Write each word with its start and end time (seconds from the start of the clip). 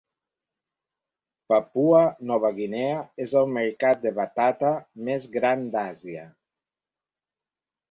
Papua 1.51 1.99
Nova 2.31 2.51
Guinea 2.61 2.97
és 3.27 3.35
el 3.43 3.53
mercat 3.59 4.03
de 4.07 4.15
batata 4.21 4.73
més 5.11 5.31
gran 5.39 5.71
d"Àsia. 5.79 6.27